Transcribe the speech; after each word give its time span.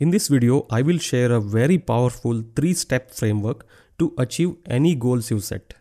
In 0.00 0.10
this 0.10 0.26
video, 0.26 0.66
I 0.70 0.82
will 0.82 0.98
share 0.98 1.30
a 1.30 1.40
very 1.40 1.78
powerful 1.78 2.42
three-step 2.56 3.12
framework 3.12 3.64
to 4.00 4.12
achieve 4.18 4.56
any 4.66 4.96
goals 4.96 5.30
you 5.30 5.38
set. 5.38 5.74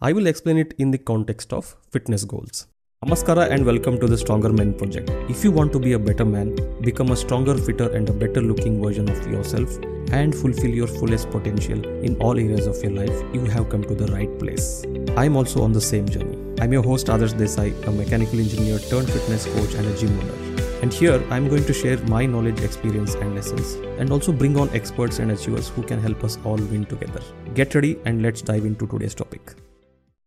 I 0.00 0.12
will 0.12 0.26
explain 0.26 0.58
it 0.58 0.74
in 0.78 0.90
the 0.90 0.98
context 0.98 1.52
of 1.52 1.76
fitness 1.92 2.24
goals. 2.24 2.66
Namaskara 3.06 3.48
and 3.52 3.64
welcome 3.64 4.00
to 4.00 4.08
the 4.08 4.18
Stronger 4.18 4.52
Men 4.52 4.74
project. 4.74 5.10
If 5.30 5.44
you 5.44 5.52
want 5.52 5.72
to 5.74 5.78
be 5.78 5.92
a 5.92 5.98
better 6.00 6.24
man, 6.24 6.56
become 6.80 7.12
a 7.12 7.16
stronger, 7.16 7.56
fitter 7.56 7.88
and 7.92 8.08
a 8.08 8.12
better 8.12 8.42
looking 8.42 8.82
version 8.82 9.08
of 9.08 9.24
yourself 9.30 9.78
and 10.10 10.34
fulfill 10.34 10.70
your 10.70 10.88
fullest 10.88 11.30
potential 11.30 11.84
in 12.02 12.16
all 12.16 12.36
areas 12.36 12.66
of 12.66 12.82
your 12.82 12.90
life, 12.90 13.22
you 13.32 13.44
have 13.44 13.68
come 13.68 13.84
to 13.84 13.94
the 13.94 14.12
right 14.12 14.40
place. 14.40 14.84
I 15.16 15.26
am 15.26 15.36
also 15.36 15.62
on 15.62 15.72
the 15.72 15.80
same 15.80 16.08
journey. 16.08 16.36
I'm 16.60 16.72
your 16.72 16.82
host 16.82 17.06
Adarsh 17.06 17.34
Desai, 17.34 17.70
a 17.86 17.92
mechanical 17.92 18.40
engineer 18.40 18.80
turned 18.80 19.08
fitness 19.08 19.46
coach 19.46 19.74
and 19.74 19.86
a 19.86 19.96
gym 19.96 20.18
owner. 20.18 20.41
And 20.82 20.92
here 20.92 21.24
I'm 21.30 21.48
going 21.48 21.64
to 21.66 21.72
share 21.72 21.96
my 22.08 22.26
knowledge, 22.26 22.60
experience, 22.60 23.14
and 23.14 23.36
lessons, 23.36 23.74
and 24.00 24.10
also 24.10 24.32
bring 24.32 24.58
on 24.58 24.68
experts 24.70 25.20
and 25.20 25.30
achievers 25.30 25.68
who 25.68 25.82
can 25.84 26.00
help 26.00 26.24
us 26.24 26.38
all 26.44 26.56
win 26.56 26.84
together. 26.86 27.20
Get 27.54 27.76
ready 27.76 28.00
and 28.04 28.20
let's 28.20 28.42
dive 28.42 28.64
into 28.64 28.88
today's 28.88 29.14
topic. 29.14 29.54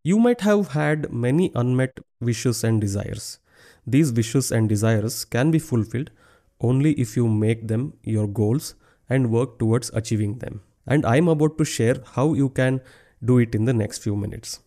You 0.04 0.18
might 0.18 0.40
have 0.42 0.70
had 0.70 1.12
many 1.12 1.52
unmet 1.56 2.00
wishes 2.22 2.64
and 2.64 2.80
desires. 2.80 3.40
These 3.86 4.14
wishes 4.14 4.50
and 4.54 4.70
desires 4.70 5.26
can 5.26 5.52
be 5.52 5.60
fulfilled 5.60 6.12
only 6.62 6.94
if 6.94 7.18
you 7.18 7.28
make 7.28 7.68
them 7.68 7.98
your 8.04 8.26
goals 8.26 8.76
and 9.10 9.32
work 9.32 9.60
towards 9.60 9.92
achieving 9.94 10.40
them. 10.40 10.62
And 10.88 11.06
I'm 11.06 11.28
about 11.28 11.58
to 11.58 11.66
share 11.66 11.98
how 12.14 12.34
you 12.34 12.48
can 12.48 12.80
do 13.22 13.40
it 13.40 13.56
in 13.56 13.66
the 13.66 13.74
next 13.74 13.98
few 13.98 14.16
minutes. 14.16 14.62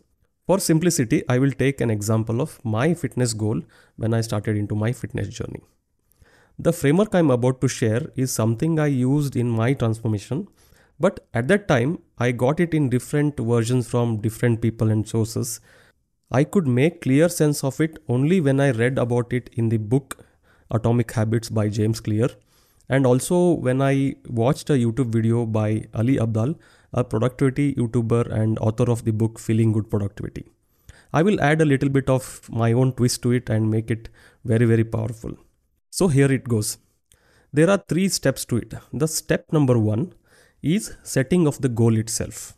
For 0.47 0.59
simplicity, 0.59 1.23
I 1.31 1.39
will 1.39 1.53
take 1.53 1.81
an 1.81 1.91
example 1.91 2.43
of 2.43 2.63
my 2.63 2.93
fitness 2.93 3.33
goal 3.33 3.63
when 3.97 4.13
I 4.13 4.21
started 4.21 4.59
into 4.59 4.75
my 4.75 4.93
fitness 4.93 5.29
journey. 5.29 5.63
The 6.61 6.73
framework 6.73 7.15
I'm 7.15 7.31
about 7.31 7.61
to 7.61 7.69
share 7.69 8.11
is 8.17 8.33
something 8.33 8.81
I 8.81 8.87
used 8.87 9.37
in 9.37 9.49
my 9.49 9.75
transformation, 9.75 10.49
but 10.99 11.21
at 11.33 11.47
that 11.47 11.69
time 11.69 12.01
I 12.19 12.33
got 12.33 12.59
it 12.59 12.75
in 12.75 12.89
different 12.89 13.39
versions 13.39 13.89
from 13.89 14.21
different 14.21 14.61
people 14.61 14.91
and 14.91 15.07
sources. 15.07 15.61
I 16.33 16.43
could 16.43 16.67
make 16.67 17.01
clear 17.03 17.29
sense 17.29 17.63
of 17.63 17.81
it 17.81 18.03
only 18.09 18.41
when 18.41 18.59
I 18.59 18.73
read 18.73 18.99
about 18.99 19.33
it 19.33 19.51
in 19.53 19.69
the 19.69 19.77
book 19.77 20.27
Atomic 20.73 21.13
Habits 21.13 21.49
by 21.49 21.69
James 21.69 22.01
Clear 22.01 22.29
and 22.89 23.07
also 23.07 23.53
when 23.53 23.81
I 23.81 24.17
watched 24.27 24.69
a 24.69 24.73
YouTube 24.73 25.13
video 25.13 25.47
by 25.47 25.85
Ali 25.95 26.17
Abdaal, 26.17 26.57
a 26.93 27.05
productivity 27.05 27.75
YouTuber 27.75 28.33
and 28.33 28.59
author 28.59 28.91
of 28.91 29.05
the 29.05 29.13
book 29.13 29.39
Feeling 29.39 29.73
Good 29.73 29.89
Productivity. 29.89 30.45
I 31.13 31.23
will 31.23 31.41
add 31.41 31.61
a 31.61 31.65
little 31.65 31.89
bit 31.89 32.11
of 32.11 32.51
my 32.51 32.73
own 32.73 32.95
twist 32.95 33.23
to 33.23 33.31
it 33.31 33.49
and 33.49 33.71
make 33.71 33.93
it 33.93 34.09
very, 34.45 34.67
very 34.67 34.85
powerful. 34.85 35.39
So 35.99 36.07
here 36.07 36.31
it 36.31 36.45
goes. 36.45 36.79
There 37.53 37.69
are 37.69 37.83
three 37.89 38.09
steps 38.09 38.45
to 38.51 38.59
it. 38.59 38.73
The 38.93 39.09
step 39.09 39.53
number 39.53 39.77
one 39.77 40.13
is 40.63 40.93
setting 41.03 41.49
of 41.49 41.61
the 41.61 41.69
goal 41.69 41.99
itself. 41.99 42.53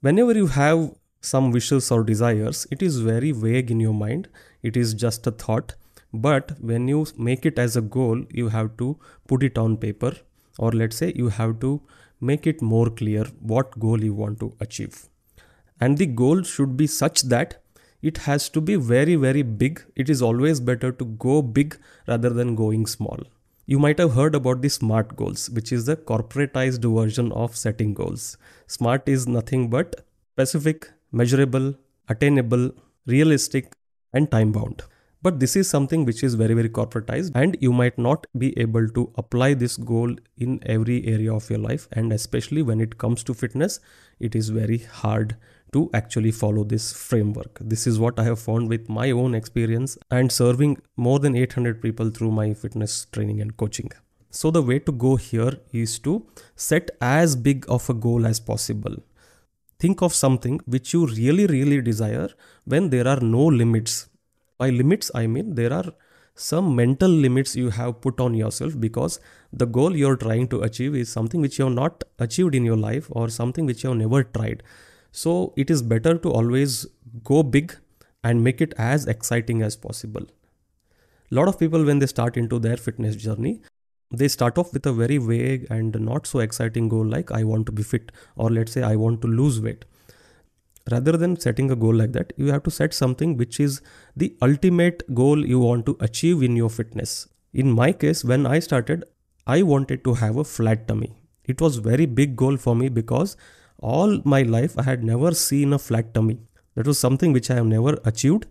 Whenever 0.00 0.32
you 0.32 0.46
have 0.46 0.92
some 1.20 1.50
wishes 1.50 1.90
or 1.90 2.02
desires, 2.02 2.66
it 2.70 2.82
is 2.82 3.00
very 3.00 3.30
vague 3.30 3.70
in 3.70 3.78
your 3.78 3.92
mind. 3.92 4.28
It 4.62 4.74
is 4.74 4.94
just 4.94 5.26
a 5.26 5.32
thought. 5.32 5.74
But 6.14 6.52
when 6.62 6.88
you 6.88 7.04
make 7.18 7.44
it 7.44 7.58
as 7.58 7.76
a 7.76 7.82
goal, 7.82 8.24
you 8.30 8.48
have 8.48 8.74
to 8.78 8.98
put 9.26 9.42
it 9.42 9.58
on 9.58 9.76
paper, 9.76 10.14
or 10.58 10.72
let's 10.72 10.96
say 10.96 11.12
you 11.14 11.28
have 11.28 11.60
to 11.60 11.82
make 12.22 12.46
it 12.46 12.62
more 12.62 12.88
clear 12.88 13.24
what 13.40 13.78
goal 13.78 14.02
you 14.02 14.14
want 14.14 14.40
to 14.40 14.54
achieve. 14.60 15.04
And 15.78 15.98
the 15.98 16.06
goal 16.06 16.42
should 16.42 16.78
be 16.78 16.86
such 16.86 17.24
that 17.34 17.62
it 18.02 18.18
has 18.18 18.48
to 18.50 18.60
be 18.60 18.76
very, 18.76 19.16
very 19.16 19.42
big. 19.42 19.82
It 19.96 20.08
is 20.08 20.22
always 20.22 20.60
better 20.60 20.92
to 20.92 21.04
go 21.04 21.42
big 21.42 21.76
rather 22.06 22.30
than 22.30 22.54
going 22.54 22.86
small. 22.86 23.18
You 23.66 23.78
might 23.78 23.98
have 23.98 24.14
heard 24.14 24.34
about 24.34 24.62
the 24.62 24.70
SMART 24.70 25.16
goals, 25.16 25.50
which 25.50 25.72
is 25.72 25.84
the 25.86 25.96
corporatized 25.96 26.84
version 26.94 27.32
of 27.32 27.56
setting 27.56 27.92
goals. 27.92 28.38
SMART 28.66 29.08
is 29.08 29.26
nothing 29.26 29.68
but 29.68 30.06
specific, 30.32 30.90
measurable, 31.12 31.74
attainable, 32.08 32.70
realistic, 33.06 33.74
and 34.12 34.30
time 34.30 34.52
bound. 34.52 34.82
But 35.20 35.40
this 35.40 35.56
is 35.56 35.68
something 35.68 36.04
which 36.04 36.22
is 36.22 36.34
very, 36.36 36.54
very 36.54 36.68
corporatized, 36.68 37.32
and 37.34 37.56
you 37.60 37.72
might 37.72 37.98
not 37.98 38.26
be 38.38 38.56
able 38.56 38.88
to 38.90 39.12
apply 39.16 39.54
this 39.54 39.76
goal 39.76 40.14
in 40.36 40.60
every 40.64 41.04
area 41.06 41.34
of 41.34 41.50
your 41.50 41.58
life. 41.58 41.88
And 41.92 42.12
especially 42.12 42.62
when 42.62 42.80
it 42.80 42.98
comes 42.98 43.24
to 43.24 43.34
fitness, 43.34 43.80
it 44.20 44.36
is 44.36 44.50
very 44.50 44.78
hard 44.78 45.36
to 45.72 45.90
actually 45.94 46.30
follow 46.30 46.64
this 46.64 46.92
framework. 46.92 47.58
This 47.60 47.86
is 47.86 47.98
what 47.98 48.18
I 48.18 48.24
have 48.24 48.38
found 48.38 48.68
with 48.68 48.88
my 48.88 49.10
own 49.10 49.34
experience 49.34 49.98
and 50.10 50.30
serving 50.30 50.78
more 50.96 51.18
than 51.18 51.36
800 51.36 51.80
people 51.82 52.10
through 52.10 52.30
my 52.32 52.54
fitness 52.54 53.06
training 53.12 53.40
and 53.40 53.56
coaching. 53.56 53.90
So, 54.30 54.50
the 54.50 54.62
way 54.62 54.78
to 54.80 54.92
go 54.92 55.16
here 55.16 55.52
is 55.72 55.98
to 56.00 56.26
set 56.54 56.90
as 57.00 57.34
big 57.34 57.64
of 57.68 57.88
a 57.88 57.94
goal 57.94 58.26
as 58.26 58.40
possible. 58.40 58.96
Think 59.78 60.02
of 60.02 60.12
something 60.12 60.60
which 60.66 60.92
you 60.92 61.06
really, 61.06 61.46
really 61.46 61.80
desire 61.80 62.28
when 62.64 62.90
there 62.90 63.08
are 63.08 63.20
no 63.20 63.44
limits. 63.46 64.08
By 64.58 64.70
limits, 64.70 65.10
I 65.14 65.26
mean 65.28 65.54
there 65.54 65.72
are 65.72 65.92
some 66.34 66.74
mental 66.76 67.10
limits 67.10 67.56
you 67.56 67.70
have 67.70 68.00
put 68.00 68.20
on 68.20 68.34
yourself 68.34 68.78
because 68.78 69.18
the 69.52 69.66
goal 69.66 69.96
you're 69.96 70.16
trying 70.16 70.46
to 70.48 70.62
achieve 70.62 70.94
is 70.94 71.08
something 71.08 71.40
which 71.40 71.58
you 71.58 71.64
have 71.64 71.74
not 71.74 72.04
achieved 72.18 72.54
in 72.54 72.64
your 72.64 72.76
life 72.76 73.06
or 73.10 73.28
something 73.28 73.66
which 73.66 73.82
you 73.82 73.90
have 73.90 73.98
never 73.98 74.22
tried. 74.22 74.62
So 75.10 75.52
it 75.56 75.70
is 75.70 75.82
better 75.82 76.18
to 76.18 76.30
always 76.30 76.86
go 77.24 77.42
big 77.42 77.74
and 78.22 78.44
make 78.44 78.60
it 78.60 78.74
as 78.76 79.06
exciting 79.06 79.62
as 79.62 79.76
possible. 79.76 80.26
A 81.30 81.34
lot 81.34 81.48
of 81.48 81.58
people, 81.58 81.84
when 81.84 81.98
they 81.98 82.06
start 82.06 82.36
into 82.36 82.58
their 82.58 82.76
fitness 82.76 83.16
journey, 83.16 83.60
they 84.10 84.28
start 84.28 84.56
off 84.56 84.72
with 84.72 84.86
a 84.86 84.92
very 84.92 85.18
vague 85.18 85.66
and 85.70 85.98
not 86.00 86.26
so 86.26 86.38
exciting 86.38 86.88
goal 86.88 87.04
like 87.04 87.30
I 87.30 87.44
want 87.44 87.66
to 87.66 87.72
be 87.72 87.82
fit, 87.82 88.12
or 88.36 88.50
let's 88.50 88.72
say 88.72 88.82
I 88.82 88.96
want 88.96 89.20
to 89.22 89.28
lose 89.28 89.60
weight. 89.60 89.84
Rather 90.90 91.18
than 91.18 91.38
setting 91.38 91.70
a 91.70 91.76
goal 91.76 91.94
like 91.94 92.12
that, 92.12 92.32
you 92.36 92.46
have 92.46 92.62
to 92.62 92.70
set 92.70 92.94
something 92.94 93.36
which 93.36 93.60
is 93.60 93.82
the 94.16 94.34
ultimate 94.40 95.02
goal 95.14 95.46
you 95.46 95.58
want 95.58 95.84
to 95.84 95.96
achieve 96.00 96.42
in 96.42 96.56
your 96.56 96.70
fitness. 96.70 97.28
In 97.52 97.70
my 97.70 97.92
case, 97.92 98.24
when 98.24 98.46
I 98.46 98.58
started, 98.60 99.04
I 99.46 99.62
wanted 99.62 100.02
to 100.04 100.14
have 100.14 100.36
a 100.36 100.44
flat 100.44 100.88
tummy. 100.88 101.12
It 101.44 101.60
was 101.60 101.76
very 101.76 102.06
big 102.06 102.36
goal 102.36 102.56
for 102.56 102.74
me 102.74 102.88
because 102.88 103.36
all 103.78 104.20
my 104.24 104.42
life 104.42 104.78
I 104.78 104.82
had 104.82 105.04
never 105.04 105.32
seen 105.32 105.72
a 105.72 105.78
flat 105.78 106.14
tummy. 106.14 106.38
That 106.74 106.86
was 106.86 106.98
something 106.98 107.32
which 107.32 107.50
I 107.50 107.54
have 107.54 107.66
never 107.66 107.98
achieved. 108.04 108.46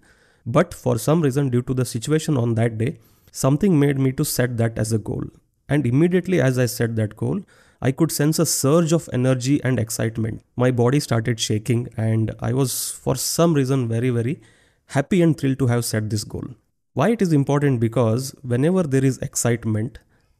But 0.46 0.74
for 0.74 0.98
some 0.98 1.22
reason, 1.22 1.50
due 1.50 1.62
to 1.64 1.74
the 1.74 1.86
situation 1.86 2.38
on 2.38 2.56
that 2.56 2.78
day, 2.78 3.00
something 3.32 3.80
made 3.80 4.00
me 4.00 4.12
to 4.14 4.26
set 4.26 4.58
that 4.58 4.78
as 4.78 4.94
a 4.94 4.98
goal. 4.98 5.24
And 5.70 5.86
immediately 5.86 6.42
as 6.42 6.58
I 6.58 6.66
set 6.66 6.96
that 6.96 7.18
goal, 7.18 7.42
I 7.82 7.92
could 7.92 8.12
sense 8.12 8.40
a 8.40 8.46
surge 8.46 8.92
of 8.92 9.10
energy 9.14 9.62
and 9.64 9.78
excitement. 9.78 10.42
My 10.56 10.72
body 10.72 11.00
started 11.00 11.40
shaking, 11.40 11.90
and 11.96 12.34
I 12.40 12.54
was, 12.54 12.92
for 12.92 13.16
some 13.16 13.54
reason, 13.54 13.88
very, 13.88 14.10
very 14.10 14.42
happy 14.88 15.22
and 15.22 15.38
thrilled 15.38 15.60
to 15.60 15.68
have 15.68 15.86
set 15.86 16.10
this 16.10 16.24
goal. 16.24 16.46
Why 16.94 17.10
it 17.10 17.22
is 17.22 17.34
important? 17.34 17.80
Because 17.80 18.34
whenever 18.42 18.84
there 18.84 19.06
is 19.06 19.20
excitement 19.20 20.00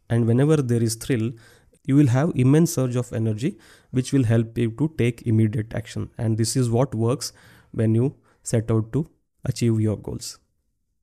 and 0.10 0.26
whenever 0.26 0.58
there 0.58 0.82
is 0.82 0.96
thrill, 0.96 1.32
you 1.88 1.96
will 1.96 2.08
have 2.14 2.32
immense 2.36 2.74
surge 2.78 2.96
of 2.96 3.12
energy 3.20 3.58
which 3.92 4.14
will 4.14 4.26
help 4.32 4.58
you 4.58 4.72
to 4.72 4.94
take 4.98 5.26
immediate 5.26 5.74
action. 5.74 6.10
And 6.18 6.38
this 6.38 6.56
is 6.56 6.70
what 6.70 6.94
works 6.94 7.34
when 7.72 7.96
you 7.96 8.16
set 8.44 8.70
out 8.70 8.92
to 8.94 9.10
achieve 9.46 9.80
your 9.82 9.98
goals. 9.98 10.38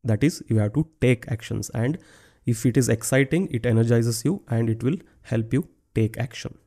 That 0.05 0.23
is 0.23 0.43
you 0.49 0.59
have 0.59 0.75
to 0.75 0.87
take 1.01 1.27
actions. 1.29 1.71
And 1.71 1.99
if 2.47 2.67
it 2.67 2.77
is 2.77 2.89
exciting 2.89 3.49
it 3.51 3.67
energizes 3.67 4.25
you 4.25 4.43
and 4.49 4.71
it 4.71 4.83
will 4.83 4.99
help 5.23 5.53
you 5.53 5.69
take 5.95 6.19
action. 6.19 6.59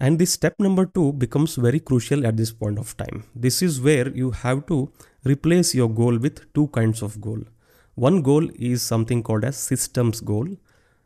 And 0.00 0.18
this 0.18 0.32
step 0.32 0.54
number 0.58 0.86
2 0.86 1.12
becomes 1.12 1.54
very 1.54 1.78
crucial 1.78 2.26
at 2.26 2.36
this 2.36 2.52
point 2.52 2.78
of 2.78 2.96
time. 2.96 3.24
This 3.34 3.62
is 3.62 3.80
where 3.80 4.08
you 4.08 4.30
have 4.32 4.66
to 4.66 4.90
replace 5.24 5.74
your 5.74 5.88
goal 5.88 6.18
with 6.18 6.52
two 6.52 6.66
kinds 6.68 7.02
of 7.02 7.20
goal. 7.20 7.42
One 7.94 8.22
goal 8.22 8.48
is 8.56 8.82
something 8.82 9.22
called 9.22 9.44
as 9.44 9.56
systems 9.56 10.20
goal 10.20 10.48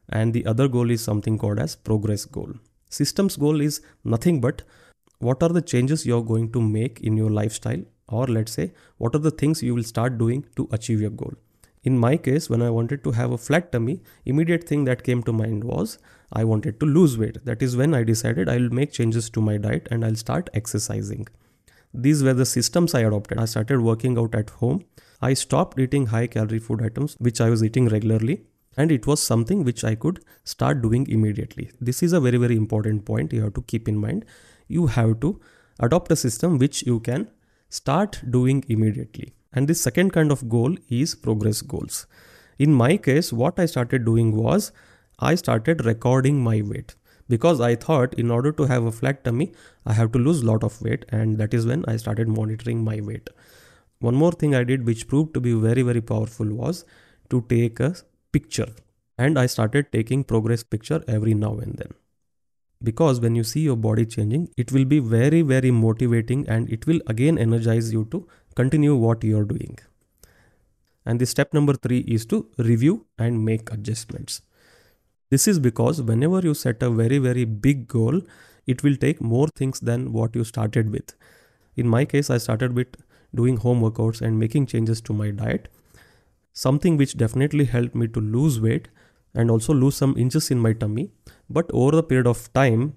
and 0.08 0.32
the 0.32 0.46
other 0.46 0.68
goal 0.68 0.90
is 0.90 1.02
something 1.02 1.38
called 1.38 1.58
as 1.58 1.76
progress 1.76 2.24
goal. 2.24 2.52
Systems 2.88 3.36
goal 3.36 3.60
is 3.60 3.80
nothing 4.04 4.40
but 4.40 4.62
what 5.18 5.42
are 5.42 5.48
the 5.48 5.62
changes 5.62 6.06
you're 6.06 6.22
going 6.22 6.50
to 6.52 6.60
make 6.60 7.00
in 7.00 7.16
your 7.16 7.30
lifestyle 7.30 7.82
or 8.08 8.26
let's 8.26 8.52
say 8.52 8.72
what 8.96 9.14
are 9.14 9.24
the 9.26 9.30
things 9.30 9.62
you 9.62 9.74
will 9.74 9.82
start 9.82 10.16
doing 10.16 10.44
to 10.56 10.68
achieve 10.72 11.00
your 11.00 11.10
goal. 11.10 11.34
In 11.84 11.98
my 11.98 12.16
case, 12.16 12.50
when 12.50 12.62
I 12.62 12.70
wanted 12.70 13.04
to 13.04 13.12
have 13.12 13.30
a 13.30 13.38
flat 13.38 13.70
tummy, 13.72 14.00
immediate 14.24 14.64
thing 14.64 14.84
that 14.84 15.04
came 15.04 15.22
to 15.24 15.32
mind 15.32 15.64
was 15.64 15.98
I 16.32 16.44
wanted 16.44 16.80
to 16.80 16.86
lose 16.86 17.16
weight. 17.16 17.44
That 17.44 17.62
is 17.62 17.76
when 17.76 17.94
I 17.94 18.02
decided 18.02 18.48
I'll 18.48 18.68
make 18.70 18.92
changes 18.92 19.30
to 19.30 19.40
my 19.40 19.58
diet 19.58 19.88
and 19.90 20.04
I'll 20.04 20.16
start 20.16 20.50
exercising. 20.54 21.28
These 21.94 22.22
were 22.22 22.34
the 22.34 22.46
systems 22.46 22.94
I 22.94 23.00
adopted. 23.00 23.38
I 23.38 23.46
started 23.46 23.80
working 23.80 24.18
out 24.18 24.34
at 24.34 24.50
home. 24.50 24.84
I 25.22 25.34
stopped 25.34 25.78
eating 25.78 26.06
high 26.06 26.26
calorie 26.26 26.58
food 26.58 26.82
items, 26.82 27.16
which 27.18 27.40
I 27.40 27.48
was 27.48 27.64
eating 27.64 27.88
regularly 27.88 28.42
and 28.78 28.92
it 28.96 29.06
was 29.10 29.22
something 29.22 29.64
which 29.68 29.84
I 29.84 29.94
could 30.04 30.20
start 30.44 30.82
doing 30.82 31.06
immediately. 31.16 31.70
This 31.80 32.02
is 32.02 32.14
a 32.14 32.20
very, 32.26 32.38
very 32.38 32.56
important 32.56 33.04
point 33.10 33.34
you 33.38 33.42
have 33.42 33.54
to 33.54 33.62
keep 33.72 33.88
in 33.88 33.98
mind. 33.98 34.24
You 34.68 34.86
have 34.98 35.20
to 35.20 35.40
adopt 35.80 36.12
a 36.12 36.16
system 36.16 36.58
which 36.58 36.82
you 36.90 37.00
can 37.00 37.28
start 37.70 38.22
doing 38.38 38.64
immediately. 38.68 39.34
And 39.52 39.68
the 39.68 39.74
second 39.74 40.12
kind 40.12 40.32
of 40.32 40.48
goal 40.48 40.76
is 40.88 41.14
progress 41.14 41.62
goals. 41.62 42.06
In 42.58 42.72
my 42.74 42.96
case, 42.96 43.32
what 43.32 43.58
I 43.58 43.66
started 43.66 44.04
doing 44.04 44.36
was 44.36 44.72
I 45.18 45.34
started 45.34 45.84
recording 45.92 46.42
my 46.50 46.62
weight. 46.62 46.94
because 47.28 47.60
I 47.60 47.74
thought 47.76 48.14
in 48.14 48.30
order 48.30 48.52
to 48.52 48.64
have 48.64 48.84
a 48.84 48.92
flat 48.92 49.24
tummy, 49.24 49.52
I 49.86 49.92
have 49.92 50.12
to 50.12 50.18
lose 50.18 50.42
a 50.42 50.46
lot 50.46 50.64
of 50.64 50.80
weight, 50.82 51.04
and 51.10 51.38
that 51.38 51.54
is 51.54 51.66
when 51.66 51.84
I 51.86 51.96
started 51.96 52.28
monitoring 52.28 52.82
my 52.84 53.00
weight. 53.00 53.28
One 54.00 54.14
more 54.14 54.32
thing 54.32 54.54
I 54.54 54.64
did, 54.64 54.86
which 54.86 55.08
proved 55.08 55.34
to 55.34 55.40
be 55.40 55.52
very, 55.52 55.82
very 55.82 56.00
powerful, 56.00 56.46
was 56.46 56.84
to 57.30 57.44
take 57.48 57.80
a 57.80 57.94
picture. 58.32 58.68
And 59.16 59.38
I 59.38 59.46
started 59.46 59.90
taking 59.92 60.24
progress 60.24 60.62
picture 60.62 61.02
every 61.08 61.34
now 61.34 61.58
and 61.58 61.74
then. 61.76 61.92
Because 62.82 63.20
when 63.20 63.34
you 63.34 63.42
see 63.42 63.60
your 63.60 63.76
body 63.76 64.06
changing, 64.06 64.50
it 64.56 64.70
will 64.70 64.84
be 64.84 65.00
very, 65.00 65.42
very 65.42 65.72
motivating 65.72 66.48
and 66.48 66.70
it 66.70 66.86
will 66.86 67.00
again 67.08 67.36
energize 67.36 67.92
you 67.92 68.06
to 68.12 68.28
continue 68.54 68.94
what 68.94 69.24
you 69.24 69.38
are 69.38 69.44
doing. 69.44 69.78
And 71.04 71.20
the 71.20 71.26
step 71.26 71.52
number 71.52 71.74
three 71.74 72.00
is 72.00 72.26
to 72.26 72.48
review 72.58 73.06
and 73.18 73.44
make 73.44 73.72
adjustments. 73.72 74.42
This 75.30 75.48
is 75.48 75.58
because 75.58 76.00
whenever 76.00 76.40
you 76.40 76.54
set 76.54 76.82
a 76.82 76.90
very, 76.90 77.18
very 77.18 77.44
big 77.44 77.88
goal, 77.88 78.22
it 78.66 78.82
will 78.82 78.96
take 78.96 79.20
more 79.20 79.48
things 79.48 79.80
than 79.80 80.12
what 80.12 80.36
you 80.36 80.44
started 80.44 80.90
with. 80.90 81.14
In 81.76 81.88
my 81.88 82.04
case, 82.04 82.30
I 82.30 82.38
started 82.38 82.74
with 82.74 82.96
doing 83.34 83.56
home 83.56 83.80
workouts 83.80 84.20
and 84.20 84.38
making 84.38 84.66
changes 84.66 85.00
to 85.02 85.12
my 85.12 85.30
diet. 85.30 85.68
Something 86.58 86.96
which 86.96 87.16
definitely 87.16 87.66
helped 87.66 87.94
me 87.94 88.08
to 88.08 88.20
lose 88.20 88.60
weight 88.60 88.88
and 89.32 89.48
also 89.48 89.72
lose 89.72 89.94
some 89.94 90.16
inches 90.18 90.50
in 90.50 90.58
my 90.58 90.72
tummy. 90.72 91.10
But 91.48 91.70
over 91.72 91.92
the 91.94 92.02
period 92.02 92.26
of 92.26 92.52
time, 92.52 92.94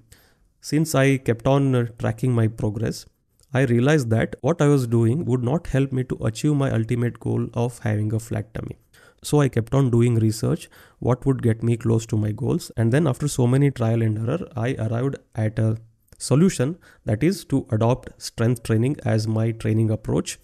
since 0.62 0.96
I 0.96 1.18
kept 1.18 1.46
on 1.46 1.76
uh, 1.76 1.86
tracking 2.00 2.34
my 2.34 2.48
progress, 2.48 3.06
I 3.54 3.62
realized 3.62 4.10
that 4.10 4.36
what 4.42 4.64
I 4.64 4.68
was 4.68 4.88
doing 4.88 5.26
would 5.26 5.44
not 5.44 5.68
help 5.68 5.92
me 5.92 6.04
to 6.06 6.18
achieve 6.26 6.56
my 6.56 6.72
ultimate 6.72 7.20
goal 7.20 7.50
of 7.54 7.78
having 7.80 8.12
a 8.14 8.20
flat 8.20 8.52
tummy. 8.56 8.78
So 9.22 9.42
I 9.42 9.48
kept 9.50 9.76
on 9.76 9.92
doing 9.92 10.16
research, 10.16 10.68
what 10.98 11.24
would 11.28 11.44
get 11.44 11.62
me 11.62 11.78
close 11.78 12.08
to 12.08 12.18
my 12.18 12.32
goals. 12.32 12.72
And 12.78 12.92
then 12.92 13.06
after 13.06 13.28
so 13.28 13.46
many 13.46 13.70
trial 13.70 14.02
and 14.02 14.18
error, 14.18 14.48
I 14.56 14.74
arrived 14.80 15.18
at 15.36 15.60
a 15.60 15.78
solution 16.18 16.80
that 17.06 17.24
is 17.24 17.46
to 17.46 17.68
adopt 17.70 18.10
strength 18.20 18.64
training 18.64 18.98
as 19.06 19.28
my 19.28 19.52
training 19.52 19.92
approach 19.92 20.40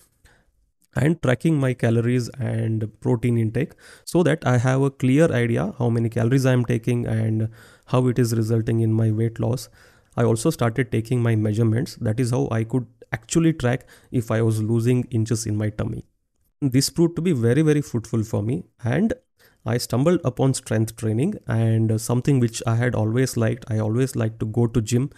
and 0.98 1.22
tracking 1.22 1.60
my 1.60 1.74
calories 1.74 2.30
and 2.40 2.86
protein 3.02 3.38
intake 3.38 3.74
so 4.06 4.24
that 4.24 4.46
I 4.46 4.58
have 4.58 4.82
a 4.82 4.90
clear 4.90 5.32
idea 5.32 5.74
how 5.78 5.90
many 5.90 6.10
calories 6.10 6.46
I 6.46 6.54
am 6.54 6.66
taking 6.66 7.06
and 7.06 7.50
how 7.86 8.08
it 8.08 8.20
is 8.20 8.36
resulting 8.36 8.82
in 8.82 8.94
my 8.94 9.12
weight 9.12 9.40
loss. 9.40 9.70
I 10.16 10.24
also 10.24 10.50
started 10.50 10.92
taking 10.92 11.22
my 11.22 11.36
measurements. 11.36 11.96
That 11.96 12.20
is 12.20 12.32
how 12.32 12.48
I 12.52 12.64
could 12.64 12.88
actually 13.14 13.54
track 13.54 13.88
if 14.12 14.32
I 14.32 14.42
was 14.42 14.62
losing 14.62 15.04
inches 15.12 15.46
in 15.46 15.58
my 15.58 15.70
tummy. 15.70 16.06
This 16.60 16.90
proved 16.90 17.16
to 17.18 17.22
be 17.22 17.34
very, 17.34 17.62
very 17.62 17.82
fruitful 17.82 18.24
for 18.24 18.42
me. 18.42 18.64
And 18.84 19.14
I 19.66 19.78
stumbled 19.78 20.22
upon 20.24 20.54
strength 20.54 20.96
training 20.96 21.36
and 21.46 22.00
something 22.02 22.40
which 22.40 22.64
I 22.66 22.76
had 22.76 22.96
always 22.96 23.38
liked. 23.38 23.66
I 23.70 23.80
always 23.80 24.16
liked 24.16 24.40
to 24.40 24.46
go 24.46 24.66
to 24.66 24.82
gym. 24.82 25.10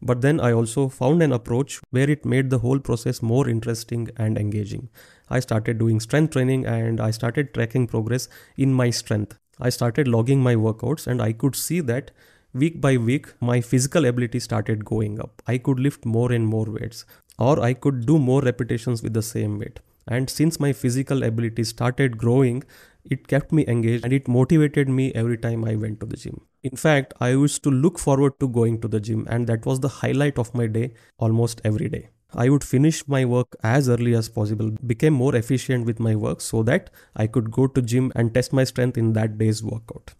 But 0.00 0.20
then 0.20 0.40
I 0.40 0.52
also 0.52 0.88
found 0.88 1.22
an 1.22 1.32
approach 1.32 1.80
where 1.90 2.08
it 2.08 2.24
made 2.24 2.50
the 2.50 2.58
whole 2.58 2.78
process 2.78 3.20
more 3.20 3.48
interesting 3.48 4.08
and 4.16 4.38
engaging. 4.38 4.88
I 5.28 5.40
started 5.40 5.78
doing 5.78 6.00
strength 6.00 6.32
training 6.32 6.66
and 6.66 7.00
I 7.00 7.10
started 7.10 7.52
tracking 7.52 7.86
progress 7.86 8.28
in 8.56 8.72
my 8.72 8.90
strength. 8.90 9.36
I 9.60 9.70
started 9.70 10.06
logging 10.06 10.40
my 10.40 10.54
workouts 10.54 11.06
and 11.06 11.20
I 11.20 11.32
could 11.32 11.56
see 11.56 11.80
that 11.80 12.12
week 12.54 12.80
by 12.80 12.96
week 12.96 13.26
my 13.40 13.60
physical 13.60 14.04
ability 14.04 14.40
started 14.40 14.84
going 14.84 15.20
up. 15.20 15.42
I 15.46 15.58
could 15.58 15.80
lift 15.80 16.06
more 16.06 16.32
and 16.32 16.46
more 16.46 16.66
weights 16.66 17.04
or 17.38 17.60
I 17.60 17.74
could 17.74 18.06
do 18.06 18.18
more 18.18 18.40
repetitions 18.40 19.02
with 19.02 19.14
the 19.14 19.22
same 19.22 19.58
weight. 19.58 19.80
And 20.06 20.30
since 20.30 20.58
my 20.58 20.72
physical 20.72 21.22
ability 21.22 21.64
started 21.64 22.16
growing, 22.16 22.64
it 23.04 23.26
kept 23.28 23.52
me 23.52 23.64
engaged 23.66 24.04
and 24.04 24.12
it 24.12 24.28
motivated 24.28 24.88
me 24.88 25.12
every 25.14 25.38
time 25.38 25.64
I 25.64 25.76
went 25.76 26.00
to 26.00 26.06
the 26.06 26.16
gym. 26.16 26.40
In 26.62 26.76
fact, 26.76 27.14
I 27.20 27.30
used 27.30 27.62
to 27.64 27.70
look 27.70 27.98
forward 27.98 28.38
to 28.40 28.48
going 28.48 28.80
to 28.80 28.88
the 28.88 29.00
gym, 29.00 29.26
and 29.30 29.46
that 29.46 29.64
was 29.66 29.80
the 29.80 29.88
highlight 29.88 30.38
of 30.38 30.54
my 30.54 30.66
day 30.66 30.92
almost 31.18 31.60
every 31.64 31.88
day. 31.88 32.08
I 32.34 32.50
would 32.50 32.62
finish 32.64 33.06
my 33.08 33.24
work 33.24 33.56
as 33.62 33.88
early 33.88 34.14
as 34.14 34.28
possible, 34.28 34.70
became 34.86 35.14
more 35.14 35.34
efficient 35.34 35.86
with 35.86 35.98
my 35.98 36.14
work 36.14 36.40
so 36.42 36.62
that 36.64 36.90
I 37.16 37.26
could 37.26 37.50
go 37.50 37.66
to 37.66 37.80
gym 37.80 38.12
and 38.14 38.34
test 38.34 38.52
my 38.52 38.64
strength 38.64 38.98
in 38.98 39.14
that 39.14 39.38
day's 39.38 39.62
workout. 39.62 40.14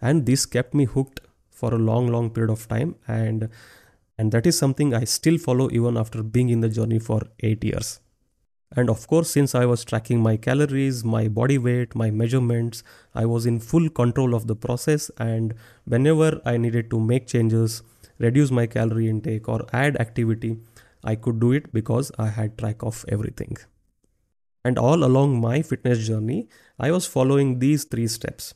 And 0.00 0.26
this 0.26 0.44
kept 0.44 0.74
me 0.74 0.84
hooked 0.84 1.20
for 1.50 1.72
a 1.74 1.78
long 1.78 2.08
long 2.08 2.30
period 2.30 2.50
of 2.50 2.66
time 2.68 2.96
and 3.06 3.48
and 4.18 4.32
that 4.32 4.46
is 4.46 4.58
something 4.58 4.94
I 4.94 5.04
still 5.04 5.38
follow 5.38 5.70
even 5.70 5.96
after 5.96 6.22
being 6.22 6.50
in 6.50 6.60
the 6.60 6.68
journey 6.68 6.98
for 6.98 7.22
8 7.40 7.64
years. 7.64 8.00
And 8.74 8.88
of 8.88 9.06
course, 9.06 9.30
since 9.30 9.54
I 9.54 9.66
was 9.66 9.84
tracking 9.84 10.20
my 10.20 10.36
calories, 10.36 11.04
my 11.04 11.28
body 11.28 11.58
weight, 11.58 11.94
my 11.94 12.10
measurements, 12.10 12.82
I 13.14 13.26
was 13.26 13.44
in 13.44 13.60
full 13.60 13.90
control 13.90 14.34
of 14.34 14.46
the 14.46 14.56
process. 14.56 15.10
And 15.18 15.54
whenever 15.84 16.40
I 16.44 16.56
needed 16.56 16.90
to 16.90 16.98
make 16.98 17.26
changes, 17.26 17.82
reduce 18.18 18.50
my 18.50 18.66
calorie 18.66 19.08
intake, 19.08 19.48
or 19.48 19.66
add 19.72 20.00
activity, 20.00 20.56
I 21.04 21.16
could 21.16 21.38
do 21.38 21.52
it 21.52 21.72
because 21.72 22.10
I 22.18 22.28
had 22.28 22.56
track 22.56 22.82
of 22.82 23.04
everything. 23.08 23.56
And 24.64 24.78
all 24.78 25.04
along 25.04 25.40
my 25.40 25.60
fitness 25.60 26.06
journey, 26.06 26.48
I 26.78 26.92
was 26.92 27.06
following 27.06 27.58
these 27.58 27.84
three 27.84 28.06
steps. 28.06 28.54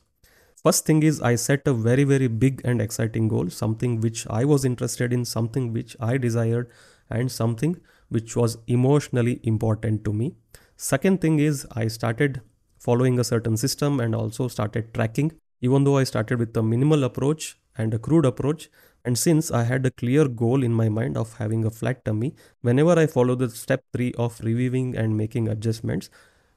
First 0.63 0.85
thing 0.85 1.03
is, 1.03 1.21
I 1.21 1.35
set 1.35 1.67
a 1.67 1.73
very, 1.73 2.05
very 2.05 2.27
big 2.27 2.61
and 2.65 2.81
exciting 2.81 3.27
goal, 3.27 3.49
something 3.49 4.01
which 4.01 4.25
I 4.29 4.45
was 4.45 4.65
interested 4.65 5.13
in, 5.13 5.25
something 5.25 5.73
which 5.73 5.95
I 5.99 6.17
desired, 6.17 6.71
and 7.09 7.31
something 7.31 7.79
which 8.09 8.35
was 8.35 8.57
emotionally 8.67 9.39
important 9.43 10.05
to 10.05 10.13
me. 10.13 10.35
Second 10.75 11.21
thing 11.21 11.39
is, 11.39 11.65
I 11.71 11.87
started 11.87 12.41
following 12.79 13.19
a 13.19 13.23
certain 13.23 13.57
system 13.57 13.99
and 13.99 14.15
also 14.15 14.47
started 14.47 14.93
tracking. 14.93 15.31
Even 15.61 15.83
though 15.83 15.97
I 15.97 16.03
started 16.03 16.39
with 16.39 16.55
a 16.55 16.61
minimal 16.61 17.03
approach 17.03 17.57
and 17.75 17.93
a 17.93 17.99
crude 17.99 18.25
approach, 18.25 18.69
and 19.03 19.17
since 19.17 19.51
I 19.51 19.63
had 19.63 19.85
a 19.85 19.91
clear 19.91 20.27
goal 20.27 20.63
in 20.63 20.73
my 20.73 20.89
mind 20.89 21.17
of 21.17 21.37
having 21.37 21.65
a 21.65 21.71
flat 21.71 22.05
tummy, 22.05 22.35
whenever 22.61 22.99
I 22.99 23.07
followed 23.07 23.39
the 23.39 23.49
step 23.49 23.81
three 23.93 24.13
of 24.17 24.39
reviewing 24.41 24.95
and 24.95 25.17
making 25.17 25.47
adjustments, 25.47 26.09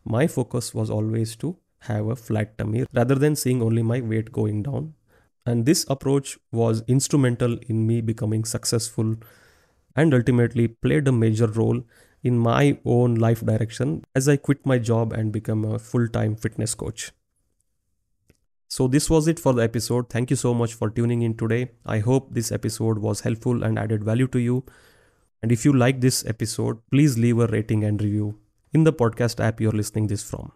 my 0.05 0.27
focus 0.27 0.75
was 0.75 0.91
always 0.91 1.37
to 1.37 1.57
have 1.81 2.09
a 2.09 2.17
flat 2.17 2.59
tummy 2.59 2.85
rather 2.93 3.15
than 3.15 3.37
seeing 3.37 3.63
only 3.63 3.83
my 3.83 4.01
weight 4.01 4.33
going 4.33 4.63
down. 4.63 4.95
And 5.47 5.65
this 5.65 5.87
approach 5.89 6.39
was 6.53 6.83
instrumental 6.87 7.57
in 7.69 7.87
me 7.87 8.01
becoming 8.01 8.45
successful 8.45 9.17
and 10.01 10.15
ultimately 10.19 10.67
played 10.87 11.09
a 11.09 11.13
major 11.13 11.47
role 11.47 11.81
in 12.23 12.39
my 12.39 12.79
own 12.97 13.17
life 13.25 13.41
direction 13.53 14.05
as 14.15 14.29
I 14.29 14.37
quit 14.37 14.67
my 14.73 14.79
job 14.91 15.13
and 15.13 15.33
become 15.39 15.65
a 15.65 15.79
full 15.79 16.07
time 16.09 16.37
fitness 16.37 16.75
coach. 16.75 17.11
So, 18.69 18.87
this 18.87 19.11
was 19.11 19.27
it 19.27 19.41
for 19.41 19.53
the 19.53 19.63
episode. 19.63 20.09
Thank 20.11 20.31
you 20.31 20.37
so 20.37 20.55
much 20.55 20.75
for 20.75 20.91
tuning 20.91 21.23
in 21.23 21.37
today. 21.37 21.73
I 21.85 21.99
hope 21.99 22.33
this 22.35 22.53
episode 22.53 22.99
was 22.99 23.21
helpful 23.21 23.65
and 23.65 23.79
added 23.79 24.05
value 24.05 24.29
to 24.29 24.39
you. 24.39 24.65
And 25.43 25.51
if 25.51 25.65
you 25.65 25.73
like 25.73 26.01
this 26.01 26.25
episode, 26.25 26.79
please 26.91 27.19
leave 27.19 27.41
a 27.41 27.49
rating 27.49 27.83
and 27.85 28.01
review 28.01 28.39
in 28.73 28.85
the 28.85 28.93
podcast 28.93 29.45
app 29.45 29.61
you're 29.61 29.79
listening 29.81 30.07
this 30.07 30.23
from. 30.23 30.53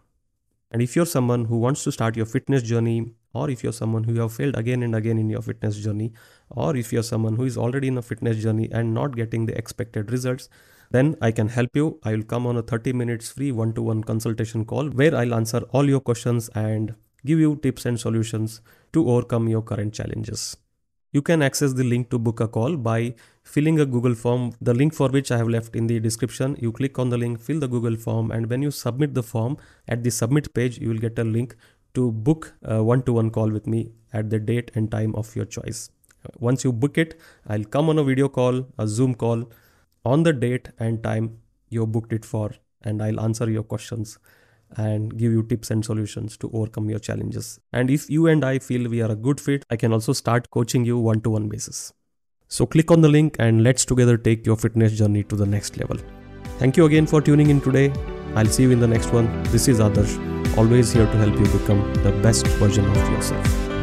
And 0.70 0.82
if 0.82 0.94
you're 0.94 1.12
someone 1.14 1.46
who 1.46 1.58
wants 1.58 1.82
to 1.84 1.92
start 1.92 2.16
your 2.16 2.26
fitness 2.26 2.62
journey, 2.62 3.14
or 3.34 3.50
if 3.50 3.62
you're 3.62 3.72
someone 3.72 4.04
who 4.04 4.14
have 4.20 4.32
failed 4.32 4.56
again 4.56 4.82
and 4.82 4.94
again 4.94 5.18
in 5.18 5.28
your 5.28 5.42
fitness 5.42 5.76
journey, 5.76 6.12
or 6.50 6.76
if 6.76 6.92
you're 6.92 7.02
someone 7.02 7.36
who 7.36 7.44
is 7.44 7.58
already 7.58 7.88
in 7.88 7.98
a 7.98 8.02
fitness 8.02 8.42
journey 8.42 8.68
and 8.72 8.94
not 8.94 9.16
getting 9.16 9.46
the 9.46 9.56
expected 9.58 10.10
results, 10.10 10.48
then 10.90 11.16
I 11.20 11.32
can 11.32 11.48
help 11.48 11.74
you. 11.74 11.98
I 12.04 12.12
will 12.12 12.22
come 12.22 12.46
on 12.46 12.56
a 12.56 12.62
30 12.62 12.92
minutes 12.92 13.30
free 13.30 13.52
one 13.52 13.72
to 13.74 13.82
one 13.82 14.04
consultation 14.04 14.64
call 14.64 14.88
where 14.90 15.14
I'll 15.14 15.34
answer 15.34 15.62
all 15.72 15.88
your 15.88 16.00
questions 16.00 16.48
and 16.54 16.94
give 17.26 17.38
you 17.38 17.56
tips 17.56 17.86
and 17.86 17.98
solutions 17.98 18.60
to 18.92 19.08
overcome 19.10 19.48
your 19.48 19.62
current 19.62 19.94
challenges. 19.94 20.56
You 21.14 21.22
can 21.22 21.42
access 21.42 21.72
the 21.74 21.84
link 21.84 22.10
to 22.10 22.18
book 22.18 22.40
a 22.40 22.48
call 22.48 22.76
by 22.76 23.14
filling 23.44 23.78
a 23.78 23.86
Google 23.86 24.16
form, 24.16 24.52
the 24.60 24.74
link 24.74 24.92
for 24.92 25.08
which 25.08 25.30
I 25.30 25.36
have 25.36 25.48
left 25.48 25.76
in 25.76 25.86
the 25.86 26.00
description. 26.00 26.56
You 26.60 26.72
click 26.72 26.98
on 26.98 27.10
the 27.10 27.16
link, 27.16 27.40
fill 27.40 27.60
the 27.60 27.68
Google 27.68 27.94
form, 27.96 28.32
and 28.32 28.50
when 28.50 28.62
you 28.62 28.72
submit 28.72 29.14
the 29.14 29.22
form 29.22 29.56
at 29.86 30.02
the 30.02 30.10
submit 30.10 30.52
page, 30.54 30.78
you 30.78 30.88
will 30.88 30.98
get 30.98 31.16
a 31.20 31.22
link 31.22 31.54
to 31.94 32.12
book 32.12 32.54
a 32.62 32.82
one 32.82 33.02
to 33.02 33.12
one 33.12 33.30
call 33.30 33.50
with 33.50 33.66
me 33.66 33.92
at 34.12 34.30
the 34.30 34.38
date 34.38 34.70
and 34.74 34.90
time 34.90 35.14
of 35.14 35.34
your 35.34 35.44
choice. 35.44 35.90
Once 36.38 36.64
you 36.64 36.72
book 36.72 36.98
it, 36.98 37.18
I'll 37.46 37.64
come 37.64 37.88
on 37.88 37.98
a 37.98 38.04
video 38.04 38.28
call, 38.28 38.66
a 38.78 38.86
Zoom 38.86 39.14
call 39.14 39.50
on 40.04 40.22
the 40.22 40.32
date 40.32 40.70
and 40.78 41.02
time 41.02 41.38
you 41.68 41.86
booked 41.86 42.12
it 42.12 42.24
for, 42.24 42.52
and 42.82 43.02
I'll 43.02 43.20
answer 43.20 43.50
your 43.50 43.62
questions 43.62 44.18
and 44.76 45.16
give 45.16 45.32
you 45.32 45.42
tips 45.42 45.70
and 45.70 45.84
solutions 45.84 46.36
to 46.38 46.50
overcome 46.52 46.90
your 46.90 46.98
challenges. 46.98 47.60
And 47.72 47.90
if 47.90 48.10
you 48.10 48.26
and 48.26 48.44
I 48.44 48.58
feel 48.58 48.88
we 48.88 49.02
are 49.02 49.10
a 49.10 49.16
good 49.16 49.40
fit, 49.40 49.64
I 49.70 49.76
can 49.76 49.92
also 49.92 50.12
start 50.12 50.50
coaching 50.50 50.84
you 50.84 50.98
one 50.98 51.20
to 51.22 51.30
one 51.30 51.48
basis. 51.48 51.92
So 52.48 52.66
click 52.66 52.90
on 52.90 53.00
the 53.00 53.08
link 53.08 53.36
and 53.38 53.62
let's 53.62 53.84
together 53.84 54.16
take 54.16 54.46
your 54.46 54.56
fitness 54.56 54.96
journey 54.96 55.24
to 55.24 55.36
the 55.36 55.46
next 55.46 55.76
level. 55.76 55.98
Thank 56.58 56.76
you 56.76 56.86
again 56.86 57.06
for 57.06 57.20
tuning 57.20 57.50
in 57.50 57.60
today. 57.60 57.92
I'll 58.34 58.46
see 58.46 58.64
you 58.64 58.70
in 58.70 58.80
the 58.80 58.88
next 58.88 59.12
one. 59.12 59.42
This 59.44 59.68
is 59.68 59.80
Adarsh, 59.80 60.33
always 60.56 60.92
here 60.92 61.06
to 61.06 61.16
help 61.18 61.38
you 61.38 61.46
become 61.58 61.94
the 62.02 62.12
best 62.22 62.46
version 62.58 62.84
of 62.84 63.10
yourself. 63.10 63.73